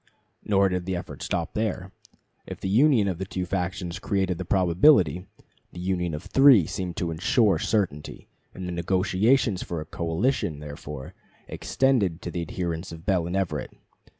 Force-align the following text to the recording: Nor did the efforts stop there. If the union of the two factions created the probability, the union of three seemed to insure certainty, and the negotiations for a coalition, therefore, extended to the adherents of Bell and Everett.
Nor 0.43 0.69
did 0.69 0.87
the 0.87 0.95
efforts 0.95 1.25
stop 1.25 1.53
there. 1.53 1.91
If 2.47 2.59
the 2.59 2.67
union 2.69 3.07
of 3.07 3.19
the 3.19 3.25
two 3.25 3.45
factions 3.45 3.99
created 3.99 4.39
the 4.39 4.45
probability, 4.45 5.27
the 5.73 5.79
union 5.79 6.15
of 6.15 6.23
three 6.23 6.65
seemed 6.65 6.97
to 6.97 7.11
insure 7.11 7.59
certainty, 7.59 8.27
and 8.55 8.67
the 8.67 8.71
negotiations 8.71 9.61
for 9.61 9.79
a 9.79 9.85
coalition, 9.85 10.57
therefore, 10.59 11.13
extended 11.47 12.19
to 12.23 12.31
the 12.31 12.41
adherents 12.41 12.91
of 12.91 13.05
Bell 13.05 13.27
and 13.27 13.35
Everett. 13.35 13.77